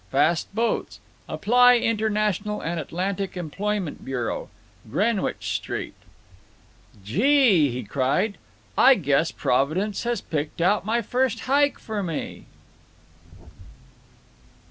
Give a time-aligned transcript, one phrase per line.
[0.09, 0.99] Fast boats.
[1.29, 5.93] Apply International and Atlantic Employment Bureau,—Greenwich Street.
[7.05, 8.39] "Gee!" he cried,
[8.75, 12.47] "I guess Providence has picked out my first hike for me."